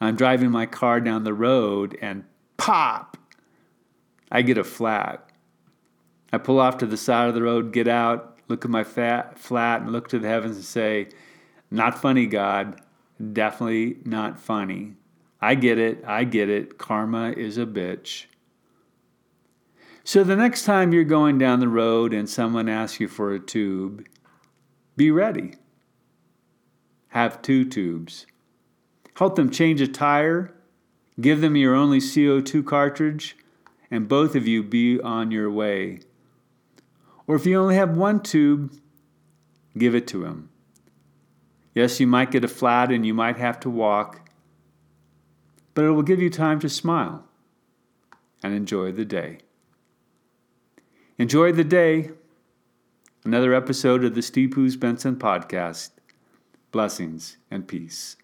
I'm 0.00 0.16
driving 0.16 0.50
my 0.50 0.64
car 0.64 1.00
down 1.00 1.24
the 1.24 1.34
road 1.34 1.98
and 2.00 2.24
pop, 2.56 3.18
I 4.32 4.42
get 4.42 4.58
a 4.58 4.64
flat. 4.64 5.28
I 6.32 6.38
pull 6.38 6.60
off 6.60 6.78
to 6.78 6.86
the 6.86 6.96
side 6.96 7.28
of 7.28 7.34
the 7.34 7.42
road, 7.42 7.72
get 7.72 7.88
out, 7.88 8.38
look 8.48 8.64
at 8.64 8.70
my 8.70 8.84
fat, 8.84 9.38
flat, 9.38 9.82
and 9.82 9.92
look 9.92 10.08
to 10.08 10.18
the 10.18 10.28
heavens 10.28 10.56
and 10.56 10.64
say, 10.64 11.08
Not 11.70 12.00
funny, 12.00 12.26
God. 12.26 12.80
Definitely 13.32 13.98
not 14.04 14.38
funny. 14.38 14.94
I 15.40 15.54
get 15.54 15.78
it. 15.78 16.04
I 16.06 16.24
get 16.24 16.48
it. 16.48 16.78
Karma 16.78 17.32
is 17.32 17.58
a 17.58 17.66
bitch. 17.66 18.26
So 20.10 20.24
the 20.24 20.34
next 20.34 20.64
time 20.64 20.92
you're 20.92 21.04
going 21.04 21.38
down 21.38 21.60
the 21.60 21.68
road 21.68 22.12
and 22.12 22.28
someone 22.28 22.68
asks 22.68 22.98
you 22.98 23.06
for 23.06 23.32
a 23.32 23.38
tube, 23.38 24.08
be 24.96 25.12
ready. 25.12 25.52
Have 27.10 27.40
two 27.42 27.64
tubes. 27.64 28.26
Help 29.14 29.36
them 29.36 29.50
change 29.50 29.80
a 29.80 29.86
tire, 29.86 30.52
give 31.20 31.40
them 31.40 31.54
your 31.54 31.76
only 31.76 32.00
CO2 32.00 32.66
cartridge, 32.66 33.36
and 33.88 34.08
both 34.08 34.34
of 34.34 34.48
you 34.48 34.64
be 34.64 35.00
on 35.00 35.30
your 35.30 35.48
way. 35.48 36.00
Or 37.28 37.36
if 37.36 37.46
you 37.46 37.56
only 37.56 37.76
have 37.76 37.96
one 37.96 38.18
tube, 38.18 38.74
give 39.78 39.94
it 39.94 40.08
to 40.08 40.24
him. 40.24 40.50
Yes, 41.72 42.00
you 42.00 42.08
might 42.08 42.32
get 42.32 42.42
a 42.42 42.48
flat 42.48 42.90
and 42.90 43.06
you 43.06 43.14
might 43.14 43.36
have 43.36 43.60
to 43.60 43.70
walk, 43.70 44.28
but 45.72 45.84
it 45.84 45.92
will 45.92 46.02
give 46.02 46.20
you 46.20 46.30
time 46.30 46.58
to 46.58 46.68
smile 46.68 47.28
and 48.42 48.52
enjoy 48.52 48.90
the 48.90 49.04
day. 49.04 49.38
Enjoy 51.20 51.52
the 51.52 51.64
day. 51.64 52.12
Another 53.26 53.52
episode 53.52 54.04
of 54.04 54.14
the 54.14 54.22
Steve 54.22 54.54
Poos 54.56 54.80
Benson 54.80 55.16
podcast. 55.16 55.90
Blessings 56.72 57.36
and 57.50 57.68
peace. 57.68 58.16